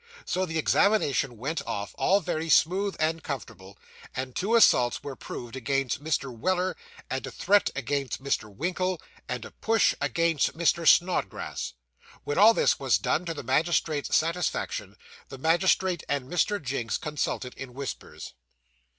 So 0.25 0.47
the 0.47 0.57
examination 0.57 1.37
went 1.37 1.61
off, 1.67 1.93
all 1.95 2.21
very 2.21 2.49
smooth 2.49 2.95
and 2.99 3.21
comfortable, 3.23 3.77
and 4.15 4.35
two 4.35 4.55
assaults 4.55 5.03
were 5.03 5.15
proved 5.15 5.55
against 5.55 6.03
Mr. 6.03 6.35
Weller, 6.35 6.75
and 7.07 7.27
a 7.27 7.31
threat 7.31 7.69
against 7.75 8.19
Mr. 8.19 8.51
Winkle, 8.51 8.99
and 9.29 9.45
a 9.45 9.51
push 9.51 9.93
against 10.01 10.57
Mr. 10.57 10.87
Snodgrass. 10.87 11.73
When 12.23 12.39
all 12.39 12.55
this 12.55 12.79
was 12.79 12.97
done 12.97 13.25
to 13.25 13.35
the 13.35 13.43
magistrate's 13.43 14.15
satisfaction, 14.17 14.95
the 15.29 15.37
magistrate 15.37 16.03
and 16.09 16.27
Mr. 16.27 16.59
Jinks 16.59 16.97
consulted 16.97 17.53
in 17.53 17.75
whispers. 17.75 18.33